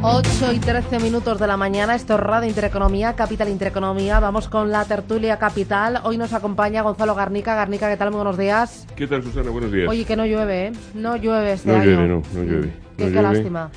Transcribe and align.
8 0.00 0.52
y 0.52 0.60
13 0.60 1.00
minutos 1.00 1.40
de 1.40 1.46
la 1.48 1.56
mañana, 1.56 1.96
esto 1.96 2.14
es 2.14 2.20
Radio 2.20 2.48
Intereconomía, 2.48 3.14
Capital 3.14 3.48
Intereconomía. 3.48 4.20
Vamos 4.20 4.48
con 4.48 4.70
la 4.70 4.84
tertulia 4.84 5.38
capital. 5.38 6.00
Hoy 6.04 6.16
nos 6.16 6.32
acompaña 6.32 6.82
Gonzalo 6.82 7.16
Garnica. 7.16 7.56
Garnica, 7.56 7.90
¿qué 7.90 7.96
tal? 7.96 8.10
Muy 8.10 8.18
buenos 8.18 8.38
días. 8.38 8.86
¿Qué 8.94 9.08
tal, 9.08 9.24
Susana? 9.24 9.50
Buenos 9.50 9.72
días. 9.72 9.88
Oye, 9.88 10.04
que 10.04 10.14
no 10.14 10.24
llueve, 10.24 10.68
¿eh? 10.68 10.72
No 10.94 11.16
llueve 11.16 11.54
este 11.54 11.68
no 11.68 11.76
año. 11.78 11.84
Llueve, 11.84 12.08
no, 12.08 12.22
no 12.32 12.44
llueve, 12.44 12.72
Qué, 12.96 13.10
qué 13.10 13.22
lástima. 13.22 13.70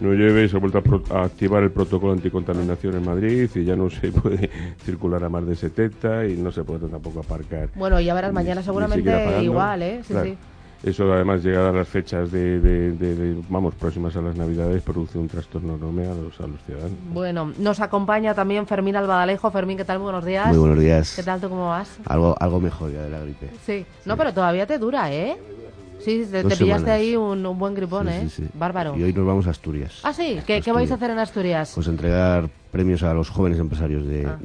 No 0.00 0.12
llueve 0.12 0.44
y 0.44 0.48
se 0.48 0.56
ha 0.56 0.60
vuelto 0.60 0.82
a, 1.12 1.22
activar 1.22 1.62
el 1.62 1.70
protocolo 1.70 2.12
anticontaminación 2.12 2.96
en 2.96 3.04
Madrid 3.04 3.48
y 3.54 3.64
ya 3.64 3.76
no 3.76 3.88
se 3.88 4.10
puede 4.10 4.50
circular 4.84 5.22
a 5.22 5.28
más 5.28 5.46
de 5.46 5.54
70 5.54 6.26
y 6.26 6.36
no 6.36 6.50
se 6.50 6.64
puede 6.64 6.88
tampoco 6.88 7.20
aparcar. 7.20 7.68
Bueno, 7.76 8.00
ya 8.00 8.14
verás, 8.14 8.32
mañana 8.32 8.62
seguramente 8.64 9.42
igual, 9.42 9.82
¿eh? 9.82 10.00
Sí, 10.02 10.14
sí. 10.24 10.36
Eso 10.82 11.12
además 11.12 11.42
llegadas 11.42 11.74
las 11.74 11.88
fechas 11.88 12.30
de, 12.30 13.42
vamos 13.48 13.74
próximas 13.74 14.14
a 14.16 14.20
las 14.20 14.36
navidades 14.36 14.82
produce 14.82 15.18
un 15.18 15.28
trastorno 15.28 15.74
enorme 15.74 16.06
a 16.06 16.14
los, 16.14 16.40
a 16.40 16.46
los 16.46 16.62
ciudadanos. 16.64 16.96
Bueno, 17.12 17.52
nos 17.58 17.80
acompaña 17.80 18.34
también 18.34 18.66
Fermín 18.66 18.96
Albadalejo. 18.96 19.50
Fermín, 19.50 19.76
¿qué 19.76 19.84
tal? 19.84 19.98
buenos 19.98 20.24
días. 20.24 20.48
Muy 20.48 20.58
buenos 20.58 20.78
días. 20.78 21.14
¿Qué 21.16 21.22
tal 21.22 21.40
tú 21.40 21.48
cómo 21.48 21.68
vas? 21.68 21.88
Algo, 22.06 22.36
algo 22.38 22.60
mejor 22.60 22.92
ya 22.92 23.02
de 23.02 23.10
la 23.10 23.20
gripe. 23.20 23.50
Sí. 23.66 23.84
No, 24.04 24.16
pero 24.16 24.32
todavía 24.32 24.66
te 24.66 24.78
dura, 24.78 25.12
¿eh? 25.12 25.36
Sí, 26.00 26.24
te, 26.30 26.44
pillaste 26.44 26.90
ahí 26.90 27.16
un, 27.16 27.42
buen 27.58 27.74
gripón, 27.74 28.08
¿eh? 28.08 28.28
Sí, 28.30 28.46
Bárbaro. 28.54 28.96
Y 28.96 29.02
hoy 29.02 29.12
nos 29.12 29.26
vamos 29.26 29.46
a 29.48 29.50
Asturias. 29.50 30.00
Ah, 30.04 30.12
sí. 30.12 30.40
¿Qué, 30.46 30.62
¿qué 30.62 30.70
vais 30.70 30.90
a 30.92 30.94
hacer 30.94 31.10
en 31.10 31.18
Asturias? 31.18 31.72
Pues 31.74 31.88
entregar 31.88 32.48
premios 32.70 33.02
a 33.02 33.12
los 33.14 33.28
jóvenes 33.30 33.58
empresarios 33.58 34.06
de 34.06 34.26
ah. 34.26 34.38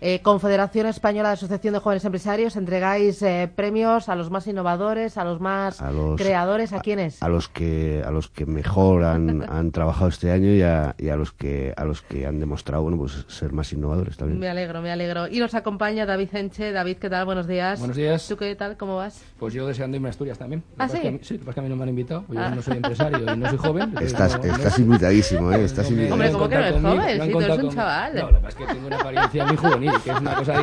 Eh, 0.00 0.20
Confederación 0.22 0.86
Española 0.86 1.30
de 1.30 1.34
Asociación 1.34 1.74
de 1.74 1.80
Jóvenes 1.80 2.04
Empresarios, 2.04 2.56
entregáis 2.56 3.20
eh, 3.22 3.50
premios 3.54 4.08
a 4.08 4.14
los 4.14 4.30
más 4.30 4.46
innovadores, 4.46 5.16
a 5.18 5.24
los 5.24 5.40
más 5.40 5.82
creadores, 6.16 6.72
¿a, 6.72 6.80
quiénes? 6.80 7.22
A 7.22 7.28
los 7.28 7.48
que 7.48 8.02
a 8.06 8.10
los 8.10 8.28
que 8.28 8.46
mejor 8.46 9.04
han, 9.04 9.72
trabajado 9.72 10.08
este 10.08 10.30
año 10.30 10.52
y 10.52 10.62
a, 10.62 10.94
y 10.98 11.08
a, 11.08 11.16
los 11.16 11.32
que 11.32 11.74
a 11.76 11.84
los 11.84 12.02
que 12.02 12.26
han 12.26 12.38
demostrado 12.38 12.84
bueno 12.84 12.96
pues 12.96 13.24
ser 13.28 13.52
más 13.52 13.72
innovadores 13.72 14.16
también. 14.16 14.38
Me 14.38 14.48
alegro, 14.48 14.80
me 14.82 14.92
alegro. 14.92 15.28
Y 15.28 15.40
nos 15.40 15.54
acompaña 15.54 16.06
David 16.06 16.28
Enche. 16.32 16.72
David, 16.72 16.98
¿qué 16.98 17.10
tal? 17.10 17.24
Buenos 17.24 17.46
días. 17.46 17.78
Buenos 17.78 17.96
días. 17.96 18.26
¿Tú 18.28 18.36
qué 18.36 18.54
tal? 18.54 18.76
¿Cómo 18.76 18.96
vas? 18.96 19.22
Pues 19.38 19.54
yo 19.54 19.66
deseando 19.66 19.96
irme 19.96 20.08
a 20.08 20.10
Asturias 20.10 20.38
también. 20.38 20.62
¿Ah, 20.78 20.88
sí? 20.88 21.00
Que, 21.00 21.18
sí, 21.22 21.38
que 21.38 21.60
a 21.60 21.62
mí 21.62 21.68
no 21.68 21.76
me 21.76 21.82
han 21.82 21.88
invitado. 21.88 22.24
Yo 22.28 22.38
ah. 22.38 22.50
no 22.50 22.62
soy 22.62 22.76
empresario 22.76 23.34
y 23.34 23.36
no 23.36 23.48
soy 23.48 23.58
joven. 23.58 23.94
Estás, 24.00 24.38
estás 24.42 24.78
invitadísimo, 24.78 25.52
¿eh? 25.52 25.64
Estás 25.64 25.90
invitadísimo. 25.90 26.14
Hombre, 26.14 26.32
¿cómo 26.32 26.48
que 26.48 26.54
no 26.54 26.60
eres 26.60 26.82
joven? 26.82 27.22
Si 27.22 27.32
tú 27.32 27.40
eres 27.40 27.58
un 27.58 27.70
chaval. 27.70 28.14
No, 28.14 28.30
lo 28.30 28.38
que 28.38 28.44
pasa 28.44 28.48
es 28.48 28.54
que 28.66 28.74
tengo 28.74 28.86
una 28.86 28.96
apariencia 28.96 29.46
muy 29.46 29.56
juvenil, 29.56 29.87
que 30.02 30.10
es 30.10 30.20
una 30.20 30.34
cosa 30.34 30.62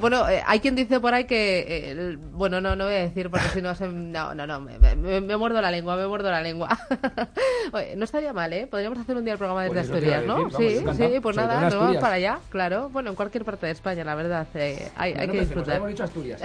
bueno, 0.00 0.28
eh, 0.28 0.42
hay 0.46 0.60
quien 0.60 0.74
dice 0.74 1.00
por 1.00 1.14
ahí 1.14 1.24
que. 1.24 1.64
Eh, 1.66 2.18
bueno, 2.32 2.60
no, 2.60 2.76
no 2.76 2.84
voy 2.84 2.94
a 2.94 2.98
decir 2.98 3.30
porque 3.30 3.48
si 3.48 3.62
no 3.62 3.74
se. 3.74 3.88
No, 3.88 4.34
no, 4.34 4.46
no, 4.46 4.60
me, 4.60 5.36
muerdo 5.36 5.60
la 5.60 5.70
lengua, 5.70 5.96
me 5.96 6.06
muerdo 6.06 6.30
la 6.30 6.42
lengua. 6.42 6.68
no 7.96 8.04
estaría 8.04 8.32
mal, 8.32 8.52
¿eh? 8.52 8.66
Podríamos 8.66 8.98
hacer 8.98 9.16
un 9.16 9.24
día 9.24 9.34
el 9.34 9.38
programa 9.38 9.62
desde 9.64 9.74
pues 9.74 9.90
Asturias, 9.90 10.24
¿no? 10.24 10.50
sí, 10.50 10.80
sí, 10.96 11.20
pues 11.20 11.36
nada, 11.36 11.62
nos 11.62 11.76
vamos 11.76 11.96
para 11.96 12.14
allá, 12.14 12.38
claro. 12.50 12.88
Bueno, 12.90 13.10
en 13.10 13.16
cualquier 13.16 13.44
parte 13.44 13.66
de 13.66 13.72
España, 13.72 14.04
la 14.04 14.14
verdad. 14.14 14.46
Eh, 14.54 14.90
hay, 14.96 15.12
hay 15.12 15.28
que 15.28 15.40
disfrutar. 15.40 15.82
Asturias. 16.00 16.42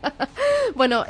bueno, 0.74 1.04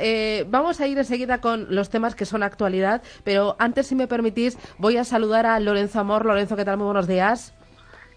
vamos 0.47 0.81
a 0.81 0.87
ir 0.87 0.97
enseguida 0.97 1.39
con 1.39 1.67
los 1.69 1.89
temas 1.89 2.15
que 2.15 2.25
son 2.25 2.43
actualidad, 2.43 3.01
pero 3.23 3.55
antes, 3.59 3.87
si 3.87 3.95
me 3.95 4.07
permitís, 4.07 4.57
voy 4.77 4.97
a 4.97 5.03
saludar 5.03 5.45
a 5.45 5.59
Lorenzo 5.59 5.99
Amor. 5.99 6.25
Lorenzo, 6.25 6.55
¿qué 6.55 6.65
tal? 6.65 6.77
Muy 6.77 6.85
buenos 6.85 7.07
días. 7.07 7.53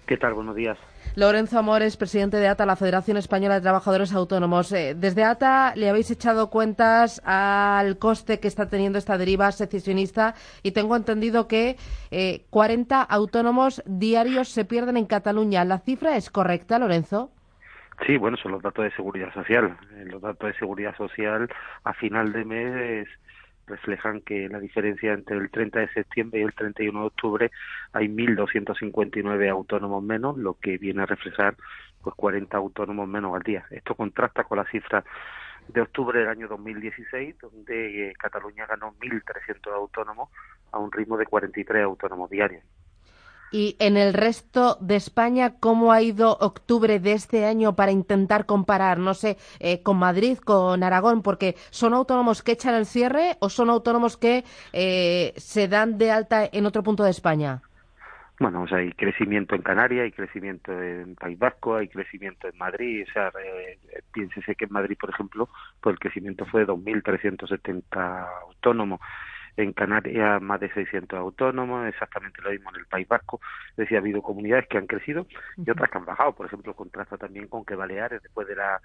¿Qué 0.06 0.16
tal? 0.16 0.34
Buenos 0.34 0.54
días. 0.54 0.78
Lorenzo 1.16 1.58
Amores, 1.58 1.96
presidente 1.96 2.36
de 2.36 2.46
ATA, 2.46 2.66
la 2.66 2.76
Federación 2.76 3.16
Española 3.16 3.54
de 3.54 3.62
Trabajadores 3.62 4.12
Autónomos. 4.12 4.70
Eh, 4.72 4.94
desde 4.94 5.24
ATA 5.24 5.72
le 5.74 5.88
habéis 5.88 6.10
echado 6.10 6.50
cuentas 6.50 7.22
al 7.24 7.96
coste 7.96 8.38
que 8.38 8.48
está 8.48 8.68
teniendo 8.68 8.98
esta 8.98 9.16
deriva 9.16 9.50
secesionista 9.50 10.34
y 10.62 10.72
tengo 10.72 10.94
entendido 10.94 11.48
que 11.48 11.76
40 12.50 13.00
eh, 13.00 13.06
autónomos 13.08 13.82
diarios 13.86 14.50
se 14.50 14.66
pierden 14.66 14.98
en 14.98 15.06
Cataluña. 15.06 15.64
¿La 15.64 15.78
cifra 15.78 16.18
es 16.18 16.28
correcta, 16.28 16.78
Lorenzo? 16.78 17.30
Sí, 18.04 18.18
bueno, 18.18 18.36
son 18.36 18.52
los 18.52 18.62
datos 18.62 18.84
de 18.84 18.90
seguridad 18.90 19.32
social. 19.32 19.74
Eh, 19.94 20.04
los 20.04 20.20
datos 20.20 20.52
de 20.52 20.58
seguridad 20.58 20.94
social 20.98 21.48
a 21.84 21.94
final 21.94 22.30
de 22.30 22.44
mes 22.44 23.08
reflejan 23.66 24.20
que 24.20 24.48
la 24.48 24.60
diferencia 24.60 25.12
entre 25.12 25.36
el 25.36 25.50
30 25.50 25.80
de 25.80 25.88
septiembre 25.88 26.40
y 26.40 26.42
el 26.44 26.54
31 26.54 27.00
de 27.00 27.06
octubre 27.06 27.50
hay 27.92 28.08
1.259 28.08 29.50
autónomos 29.50 30.02
menos, 30.02 30.36
lo 30.38 30.54
que 30.54 30.78
viene 30.78 31.02
a 31.02 31.06
reflejar 31.06 31.56
pues 32.02 32.14
40 32.14 32.56
autónomos 32.56 33.08
menos 33.08 33.34
al 33.34 33.42
día. 33.42 33.64
Esto 33.70 33.94
contrasta 33.94 34.44
con 34.44 34.58
la 34.58 34.64
cifra 34.66 35.04
de 35.68 35.80
octubre 35.80 36.20
del 36.20 36.28
año 36.28 36.48
2016, 36.48 37.38
donde 37.40 38.10
eh, 38.10 38.12
Cataluña 38.18 38.66
ganó 38.66 38.94
1.300 39.00 39.72
autónomos 39.74 40.30
a 40.70 40.78
un 40.78 40.92
ritmo 40.92 41.16
de 41.16 41.26
43 41.26 41.82
autónomos 41.82 42.30
diarios. 42.30 42.62
Y 43.52 43.76
en 43.78 43.96
el 43.96 44.12
resto 44.12 44.76
de 44.80 44.96
España, 44.96 45.54
¿cómo 45.60 45.92
ha 45.92 46.02
ido 46.02 46.36
octubre 46.40 46.98
de 46.98 47.12
este 47.12 47.44
año 47.44 47.76
para 47.76 47.92
intentar 47.92 48.44
comparar, 48.44 48.98
no 48.98 49.14
sé, 49.14 49.36
eh, 49.60 49.82
con 49.82 49.98
Madrid, 49.98 50.38
con 50.38 50.82
Aragón? 50.82 51.22
Porque 51.22 51.54
¿son 51.70 51.94
autónomos 51.94 52.42
que 52.42 52.52
echan 52.52 52.74
el 52.74 52.86
cierre 52.86 53.36
o 53.40 53.48
son 53.48 53.70
autónomos 53.70 54.16
que 54.16 54.44
eh, 54.72 55.32
se 55.36 55.68
dan 55.68 55.96
de 55.96 56.10
alta 56.10 56.48
en 56.50 56.66
otro 56.66 56.82
punto 56.82 57.04
de 57.04 57.10
España? 57.10 57.62
Bueno, 58.38 58.62
o 58.62 58.68
sea, 58.68 58.78
hay 58.78 58.92
crecimiento 58.92 59.54
en 59.54 59.62
Canarias, 59.62 60.04
hay 60.04 60.12
crecimiento 60.12 60.70
en 60.70 61.14
País 61.14 61.38
Vasco, 61.38 61.76
hay 61.76 61.88
crecimiento 61.88 62.48
en 62.48 62.58
Madrid. 62.58 63.06
O 63.08 63.12
sea, 63.12 63.28
eh, 63.28 63.78
piénsese 64.12 64.54
que 64.56 64.66
en 64.66 64.72
Madrid, 64.72 64.96
por 65.00 65.08
ejemplo, 65.08 65.48
pues 65.80 65.94
el 65.94 66.00
crecimiento 66.00 66.44
fue 66.44 66.66
de 66.66 66.72
2.370 66.72 68.28
autónomos 68.42 69.00
en 69.56 69.72
Canarias 69.72 70.40
más 70.42 70.60
de 70.60 70.72
600 70.72 71.18
autónomos, 71.18 71.88
exactamente 71.88 72.42
lo 72.42 72.50
mismo 72.50 72.70
en 72.70 72.80
el 72.80 72.86
País 72.86 73.08
Vasco, 73.08 73.40
es 73.70 73.76
decir, 73.76 73.96
ha 73.96 74.00
habido 74.00 74.22
comunidades 74.22 74.66
que 74.68 74.78
han 74.78 74.86
crecido 74.86 75.26
y 75.56 75.70
otras 75.70 75.90
que 75.90 75.98
han 75.98 76.04
bajado, 76.04 76.32
por 76.32 76.46
ejemplo, 76.46 76.74
contrasta 76.74 77.16
también 77.16 77.48
con 77.48 77.64
que 77.64 77.74
Baleares, 77.74 78.22
después 78.22 78.46
de 78.46 78.56
la 78.56 78.80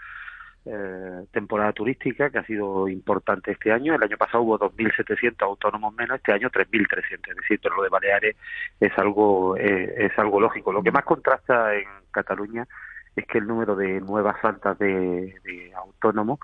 eh, 0.64 1.26
temporada 1.32 1.74
turística, 1.74 2.30
que 2.30 2.38
ha 2.38 2.46
sido 2.46 2.88
importante 2.88 3.52
este 3.52 3.72
año, 3.72 3.96
el 3.96 4.04
año 4.04 4.18
pasado 4.18 4.44
hubo 4.44 4.60
2.700 4.60 5.42
autónomos 5.44 5.94
menos, 5.96 6.18
este 6.18 6.34
año 6.34 6.50
3.300, 6.50 7.30
es 7.30 7.36
decir, 7.36 7.60
pero 7.62 7.76
lo 7.76 7.84
de 7.84 7.90
Baleares 7.90 8.36
es 8.80 8.98
algo, 8.98 9.58
eh, 9.58 10.06
es 10.06 10.18
algo 10.20 10.40
lógico. 10.40 10.72
Lo 10.72 10.84
que 10.84 10.92
más 10.92 11.04
contrasta 11.04 11.76
en 11.76 11.88
Cataluña 12.12 12.68
es 13.16 13.26
que 13.26 13.40
el 13.40 13.48
número 13.48 13.76
de 13.76 14.00
nuevas 14.02 14.38
altas 14.44 14.78
de, 14.80 15.36
de 15.44 15.74
autónomos 15.76 16.40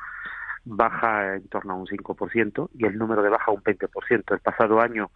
baja 0.67 1.35
en 1.35 1.47
torno 1.47 1.73
a 1.73 1.77
un 1.77 1.87
5% 1.87 2.69
y 2.77 2.85
el 2.85 2.97
número 2.97 3.21
de 3.23 3.29
baja 3.29 3.51
un 3.51 3.63
20%. 3.63 4.33
El 4.33 4.39
pasado 4.39 4.79
año 4.81 5.09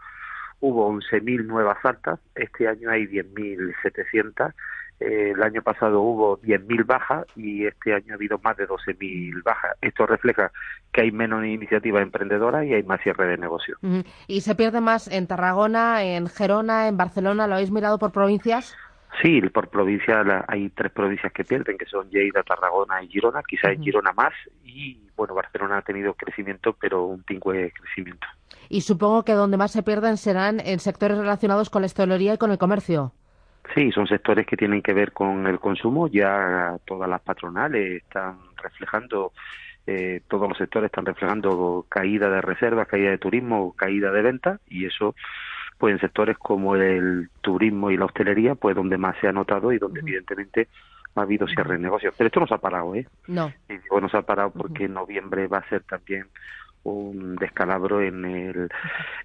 hubo 0.59 0.91
11.000 0.91 1.45
nuevas 1.45 1.77
altas, 1.83 2.19
este 2.35 2.67
año 2.67 2.89
hay 2.89 3.07
10.700. 3.07 4.53
Eh, 4.99 5.31
el 5.31 5.41
año 5.41 5.63
pasado 5.63 5.99
hubo 6.01 6.39
10.000 6.41 6.85
bajas 6.85 7.25
y 7.35 7.65
este 7.65 7.95
año 7.95 8.13
ha 8.13 8.15
habido 8.15 8.39
más 8.43 8.55
de 8.55 8.67
12.000 8.67 9.41
bajas. 9.43 9.75
Esto 9.81 10.05
refleja 10.05 10.51
que 10.91 11.01
hay 11.01 11.11
menos 11.11 11.43
iniciativas 11.43 12.03
emprendedoras 12.03 12.65
y 12.65 12.75
hay 12.75 12.83
más 12.83 13.01
cierre 13.01 13.25
de 13.25 13.37
negocio. 13.37 13.77
¿Y 14.27 14.41
se 14.41 14.53
pierde 14.53 14.79
más 14.79 15.07
en 15.07 15.25
Tarragona, 15.25 16.03
en 16.03 16.27
Gerona, 16.27 16.87
en 16.87 16.97
Barcelona? 16.97 17.47
¿Lo 17.47 17.55
habéis 17.55 17.71
mirado 17.71 17.97
por 17.97 18.11
provincias? 18.11 18.77
Sí, 19.21 19.41
por 19.49 19.69
provincia 19.69 20.23
hay 20.47 20.69
tres 20.69 20.91
provincias 20.91 21.31
que 21.33 21.43
pierden, 21.43 21.77
que 21.77 21.85
son 21.85 22.09
Lleida, 22.09 22.43
Tarragona 22.43 23.03
y 23.03 23.07
Girona, 23.07 23.41
quizá 23.47 23.71
en 23.71 23.83
Girona 23.83 24.13
más, 24.13 24.33
y 24.63 24.97
bueno, 25.15 25.35
Barcelona 25.35 25.79
ha 25.79 25.81
tenido 25.81 26.13
crecimiento, 26.13 26.73
pero 26.79 27.05
un 27.05 27.23
de 27.27 27.73
crecimiento. 27.73 28.25
Y 28.69 28.81
supongo 28.81 29.23
que 29.23 29.33
donde 29.33 29.57
más 29.57 29.71
se 29.71 29.83
pierden 29.83 30.17
serán 30.17 30.59
en 30.61 30.79
sectores 30.79 31.17
relacionados 31.17 31.69
con 31.69 31.81
la 31.81 31.87
hostelería 31.87 32.35
y 32.35 32.37
con 32.37 32.51
el 32.51 32.57
comercio. 32.57 33.11
Sí, 33.75 33.91
son 33.91 34.07
sectores 34.07 34.47
que 34.47 34.57
tienen 34.57 34.81
que 34.81 34.93
ver 34.93 35.11
con 35.11 35.45
el 35.45 35.59
consumo, 35.59 36.07
ya 36.07 36.77
todas 36.85 37.09
las 37.09 37.21
patronales 37.21 38.01
están 38.03 38.39
reflejando 38.55 39.33
eh, 39.87 40.21
todos 40.27 40.47
los 40.47 40.57
sectores 40.57 40.87
están 40.87 41.05
reflejando 41.05 41.85
caída 41.89 42.29
de 42.29 42.41
reservas, 42.41 42.87
caída 42.87 43.09
de 43.09 43.17
turismo, 43.17 43.73
caída 43.73 44.11
de 44.11 44.21
ventas 44.21 44.59
y 44.69 44.85
eso 44.85 45.15
pues 45.81 45.95
en 45.95 45.99
sectores 45.99 46.37
como 46.37 46.75
el 46.75 47.29
turismo 47.41 47.89
y 47.89 47.97
la 47.97 48.05
hostelería, 48.05 48.53
pues 48.53 48.75
donde 48.75 48.99
más 48.99 49.15
se 49.19 49.27
ha 49.27 49.31
notado 49.31 49.71
y 49.71 49.79
donde 49.79 50.01
evidentemente 50.01 50.67
ha 51.15 51.21
habido 51.21 51.47
cierre 51.47 51.73
de 51.73 51.79
negocios. 51.79 52.13
Pero 52.15 52.27
esto 52.27 52.39
no 52.39 52.45
se 52.45 52.53
ha 52.53 52.59
parado, 52.59 52.93
¿eh? 52.93 53.07
No. 53.27 53.51
Y 53.67 53.79
digo, 53.79 53.99
no 53.99 54.07
se 54.07 54.17
ha 54.17 54.21
parado 54.21 54.51
porque 54.51 54.85
en 54.85 54.93
noviembre 54.93 55.47
va 55.47 55.57
a 55.57 55.69
ser 55.69 55.81
también 55.81 56.27
un 56.83 57.35
descalabro 57.35 57.99
en, 57.99 58.25
el, 58.25 58.69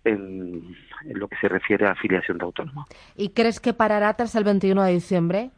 en, 0.05 0.75
lo 1.05 1.29
que 1.29 1.37
se 1.37 1.49
refiere 1.49 1.87
a 1.87 1.91
afiliación 1.91 2.39
de 2.39 2.47
autónomos. 2.47 2.87
¿Y 3.17 3.35
crees 3.35 3.61
que 3.61 3.75
parará 3.75 4.15
tras 4.15 4.35
el 4.35 4.45
21 4.45 4.83
de 4.83 4.93
diciembre? 4.93 5.51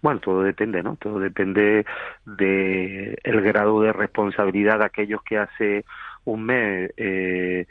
Bueno, 0.00 0.20
todo 0.20 0.42
depende, 0.42 0.82
¿no? 0.82 0.96
Todo 0.96 1.18
depende 1.18 1.84
de 2.24 3.18
el 3.22 3.42
grado 3.42 3.82
de 3.82 3.92
responsabilidad 3.92 4.78
de 4.78 4.86
aquellos 4.86 5.22
que 5.22 5.36
hace 5.36 5.84
un 6.26 6.44
mes 6.44 6.92
eh, 6.96 7.66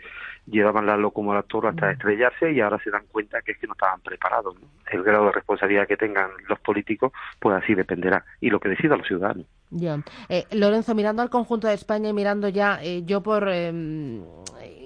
llevaban 0.48 0.86
la 0.86 0.98
locomotora 0.98 1.70
hasta 1.70 1.92
estrellarse 1.92 2.52
y 2.52 2.62
ahora 2.62 2.80
se 2.84 2.92
dan 2.92 3.06
cuenta 3.12 3.42
que 3.42 3.54
es 3.54 3.58
que 3.58 3.68
no 3.68 3.74
estaban 3.74 4.02
preparados. 4.02 4.56
¿no? 4.60 4.68
El 4.92 5.04
grado 5.04 5.26
de 5.26 5.32
responsabilidad 5.32 5.88
que 5.88 5.98
tengan 5.98 6.30
los 6.48 6.60
políticos, 6.60 7.12
pues 7.40 7.62
así 7.62 7.74
dependerá. 7.76 8.26
Y 8.42 8.50
lo 8.50 8.60
que 8.60 8.70
decidan 8.70 9.00
los 9.00 9.08
ciudadanos. 9.08 9.46
Ya. 9.78 10.02
Eh, 10.30 10.46
Lorenzo, 10.52 10.96
mirando 10.96 11.22
al 11.22 11.30
conjunto 11.30 11.68
de 11.68 11.74
España 11.74 12.10
y 12.10 12.14
mirando 12.14 12.48
ya, 12.48 12.80
eh, 12.82 13.04
yo 13.06 13.22
por 13.22 13.50
eh, 13.50 13.74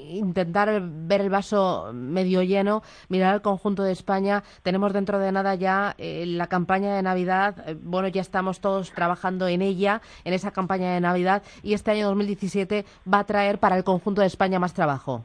intentar 0.09 0.81
ver 0.81 1.21
el 1.21 1.29
vaso 1.29 1.91
medio 1.93 2.41
lleno, 2.43 2.81
mirar 3.07 3.35
al 3.35 3.41
conjunto 3.41 3.83
de 3.83 3.91
España, 3.91 4.43
tenemos 4.63 4.93
dentro 4.93 5.19
de 5.19 5.31
nada 5.31 5.55
ya 5.55 5.93
eh, 5.97 6.25
la 6.25 6.47
campaña 6.47 6.95
de 6.95 7.03
Navidad, 7.03 7.63
eh, 7.67 7.75
bueno, 7.79 8.07
ya 8.07 8.21
estamos 8.21 8.61
todos 8.61 8.91
trabajando 8.91 9.47
en 9.47 9.61
ella, 9.61 10.01
en 10.23 10.33
esa 10.33 10.51
campaña 10.51 10.93
de 10.93 11.01
Navidad, 11.01 11.43
y 11.61 11.73
este 11.73 11.91
año 11.91 12.07
2017 12.07 12.85
va 13.11 13.19
a 13.19 13.23
traer 13.25 13.59
para 13.59 13.77
el 13.77 13.83
conjunto 13.83 14.21
de 14.21 14.27
España 14.27 14.59
más 14.59 14.73
trabajo. 14.73 15.23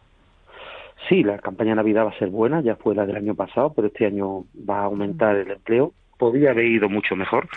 Sí, 1.08 1.22
la 1.22 1.38
campaña 1.38 1.70
de 1.70 1.76
Navidad 1.76 2.06
va 2.06 2.10
a 2.10 2.18
ser 2.18 2.30
buena, 2.30 2.60
ya 2.60 2.76
fue 2.76 2.94
la 2.94 3.04
del 3.04 3.16
año 3.16 3.34
pasado, 3.34 3.72
pero 3.74 3.88
este 3.88 4.06
año 4.06 4.44
va 4.68 4.80
a 4.80 4.84
aumentar 4.84 5.36
el 5.36 5.50
empleo. 5.50 5.92
Podría 6.18 6.50
haber 6.50 6.66
ido 6.66 6.88
mucho 6.88 7.16
mejor. 7.16 7.48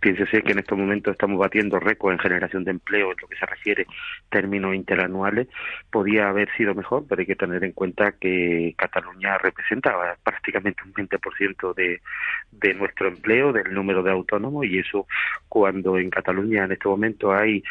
Piénsese 0.00 0.42
que 0.42 0.52
en 0.52 0.60
estos 0.60 0.78
momentos 0.78 1.12
estamos 1.12 1.38
batiendo 1.38 1.78
récord 1.78 2.12
en 2.12 2.18
generación 2.18 2.64
de 2.64 2.72
empleo 2.72 3.12
en 3.12 3.16
lo 3.20 3.28
que 3.28 3.36
se 3.36 3.46
refiere 3.46 3.86
términos 4.30 4.74
interanuales. 4.74 5.48
Podía 5.90 6.28
haber 6.28 6.50
sido 6.56 6.74
mejor, 6.74 7.04
pero 7.08 7.20
hay 7.20 7.26
que 7.26 7.36
tener 7.36 7.62
en 7.64 7.72
cuenta 7.72 8.12
que 8.12 8.74
Cataluña 8.76 9.38
representa 9.38 9.94
prácticamente 10.24 10.82
un 10.84 10.94
20% 10.94 11.74
de, 11.74 12.00
de 12.50 12.74
nuestro 12.74 13.08
empleo, 13.08 13.52
del 13.52 13.72
número 13.74 14.02
de 14.02 14.10
autónomos, 14.10 14.64
y 14.66 14.78
eso 14.78 15.06
cuando 15.48 15.98
en 15.98 16.10
Cataluña 16.10 16.64
en 16.64 16.72
este 16.72 16.88
momento 16.88 17.32
hay 17.32 17.62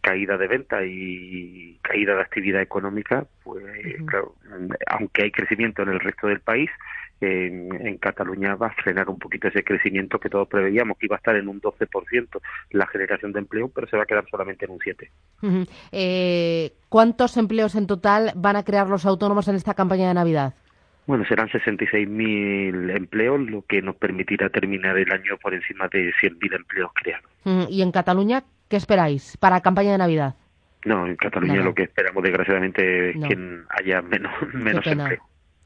caída 0.00 0.36
de 0.36 0.48
venta 0.48 0.84
y 0.84 1.78
caída 1.82 2.14
de 2.14 2.22
actividad 2.22 2.62
económica, 2.62 3.26
pues 3.48 3.64
claro, 4.06 4.34
aunque 4.88 5.22
hay 5.22 5.30
crecimiento 5.30 5.82
en 5.82 5.88
el 5.88 6.00
resto 6.00 6.26
del 6.26 6.40
país, 6.40 6.68
en, 7.20 7.74
en, 7.86 7.96
Cataluña 7.96 8.54
va 8.54 8.68
a 8.68 8.74
frenar 8.74 9.08
un 9.08 9.18
poquito 9.18 9.48
ese 9.48 9.64
crecimiento 9.64 10.20
que 10.20 10.28
todos 10.28 10.46
preveíamos 10.46 10.98
que 10.98 11.06
iba 11.06 11.16
a 11.16 11.18
estar 11.18 11.34
en 11.34 11.48
un 11.48 11.60
12% 11.60 12.40
la 12.70 12.86
generación 12.86 13.32
de 13.32 13.40
empleo, 13.40 13.68
pero 13.68 13.88
se 13.88 13.96
va 13.96 14.02
a 14.02 14.06
quedar 14.06 14.24
solamente 14.30 14.66
en 14.66 14.72
un 14.72 14.78
7%. 14.78 15.08
Uh 15.42 15.46
-huh. 15.46 15.68
eh, 15.92 16.72
¿Cuántos 16.88 17.36
empleos 17.36 17.74
en 17.74 17.86
total 17.86 18.32
van 18.36 18.56
a 18.56 18.64
crear 18.64 18.88
los 18.88 19.06
autónomos 19.06 19.48
en 19.48 19.56
esta 19.56 19.74
campaña 19.74 20.08
de 20.08 20.14
Navidad? 20.14 20.54
Bueno, 21.06 21.24
serán 21.24 21.48
66.000 21.48 22.94
empleos, 22.94 23.40
lo 23.40 23.62
que 23.62 23.80
nos 23.80 23.96
permitirá 23.96 24.50
terminar 24.50 24.98
el 24.98 25.10
año 25.10 25.38
por 25.42 25.54
encima 25.54 25.88
de 25.88 26.12
100.000 26.20 26.54
empleos 26.54 26.90
creados. 26.94 27.30
Uh 27.44 27.50
-huh. 27.50 27.66
¿Y 27.70 27.82
en 27.82 27.92
Cataluña 27.92 28.44
qué 28.68 28.76
esperáis 28.76 29.36
para 29.38 29.56
la 29.56 29.62
campaña 29.62 29.92
de 29.92 29.98
Navidad? 29.98 30.34
No, 30.84 31.06
en 31.06 31.16
Cataluña 31.16 31.54
Nada. 31.54 31.64
lo 31.66 31.74
que 31.74 31.84
esperamos 31.84 32.22
desgraciadamente 32.22 33.10
es 33.10 33.16
no. 33.16 33.28
que 33.28 33.62
haya 33.80 34.02
menos, 34.02 34.32
menos 34.54 34.84
qué 34.84 34.90
pena, 34.90 35.02
empleo. 35.04 35.22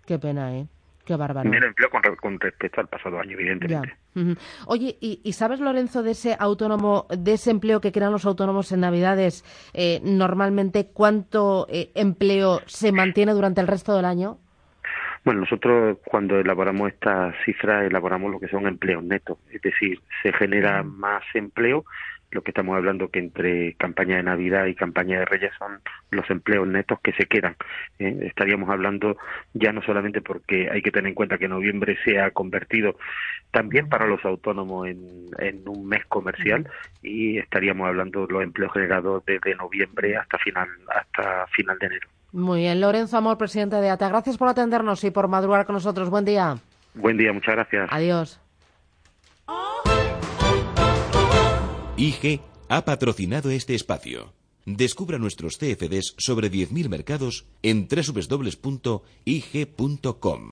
Qué 0.07 0.19
pena, 0.19 0.57
¿eh? 0.57 0.67
Qué 1.05 1.17
bárbaro. 1.17 1.51
Menos 1.51 1.69
empleo 1.69 1.91
con, 1.91 2.01
con, 2.17 2.41
respecto 2.41 2.81
al 2.81 2.87
pasado 2.87 3.19
año, 3.19 3.33
evidentemente. 3.33 3.97
Uh 4.15 4.21
-huh. 4.21 4.39
Oye, 4.67 4.97
¿y, 5.01 5.21
¿y, 5.25 5.33
sabes, 5.33 5.59
Lorenzo, 5.59 6.03
de 6.03 6.13
ese 6.13 6.37
autónomo, 6.39 7.07
de 7.11 7.33
ese 7.33 7.51
empleo 7.51 7.81
que 7.81 7.91
crean 7.91 8.13
los 8.13 8.25
autónomos 8.25 8.71
en 8.71 8.81
Navidades, 8.81 9.45
eh, 9.75 10.01
normalmente 10.05 10.91
cuánto 10.93 11.67
eh, 11.69 11.91
empleo 11.97 12.61
se 12.67 12.93
mantiene 12.93 13.33
durante 13.33 13.61
el 13.61 13.67
resto 13.67 13.97
del 13.97 14.05
año? 14.05 14.39
Bueno, 15.25 15.41
nosotros 15.41 15.99
cuando 16.05 16.39
elaboramos 16.39 16.89
estas 16.91 17.35
cifras 17.45 17.85
elaboramos 17.85 18.31
lo 18.31 18.41
que 18.41 18.49
son 18.49 18.67
empleos 18.67 19.05
netos, 19.05 19.39
es 19.51 19.63
decir, 19.63 20.01
se 20.23 20.33
genera 20.33 20.83
más 20.83 21.23
empleo 21.35 21.85
lo 22.33 22.43
que 22.43 22.51
estamos 22.51 22.77
hablando 22.77 23.09
que 23.09 23.19
entre 23.19 23.75
campaña 23.75 24.17
de 24.17 24.23
Navidad 24.23 24.67
y 24.67 24.75
campaña 24.75 25.19
de 25.19 25.25
Reyes 25.27 25.53
son 25.59 25.81
los 26.11 26.29
empleos 26.31 26.67
netos 26.67 26.99
que 27.01 27.13
se 27.13 27.27
quedan. 27.27 27.57
¿eh? 27.99 28.19
Estaríamos 28.23 28.69
hablando 28.71 29.17
ya 29.55 29.73
no 29.73 29.83
solamente 29.83 30.21
porque 30.21 30.69
hay 30.71 30.83
que 30.83 30.91
tener 30.91 31.09
en 31.09 31.15
cuenta 31.15 31.39
que 31.39 31.49
noviembre 31.49 31.97
se 32.05 32.21
ha 32.21 32.31
convertido 32.31 32.97
también 33.51 33.89
para 33.89 34.07
los 34.07 34.25
autónomos 34.25 34.89
en, 34.89 35.29
en 35.39 35.69
un 35.69 35.87
mes 35.87 36.05
comercial 36.07 36.69
y 37.03 37.39
estaríamos 37.39 37.87
hablando 37.87 38.27
de 38.27 38.33
los 38.33 38.43
empleos 38.43 38.73
generados 38.73 39.25
desde 39.27 39.55
noviembre 39.55 40.17
hasta 40.17 40.39
final 40.39 40.69
hasta 40.89 41.47
final 41.49 41.79
de 41.79 41.87
enero. 41.87 42.09
Muy 42.33 42.61
bien, 42.61 42.81
Lorenzo 42.81 43.19
Amor, 43.19 43.37
presidente 43.37 43.77
de 43.77 43.91
ATA. 43.91 44.09
Gracias 44.09 44.39
por 44.39 44.49
atendernos 44.49 45.05
y 45.05 45.11
por 45.11 45.29
madrugar 45.29 45.67
con 45.67 45.75
nosotros. 45.75 46.09
Buen 46.09 46.25
día. 46.25 46.57
Buen 46.95 47.19
día, 47.19 47.33
muchas 47.33 47.55
gracias. 47.55 47.89
Adiós. 47.93 48.42
IG 51.97 52.41
ha 52.69 52.85
patrocinado 52.87 53.51
este 53.51 53.75
espacio. 53.75 54.33
Descubra 54.65 55.19
nuestros 55.19 55.59
CFDs 55.59 56.15
sobre 56.17 56.51
10.000 56.51 56.89
mercados 56.89 57.45
en 57.63 57.87
www.ig.com. 57.87 59.01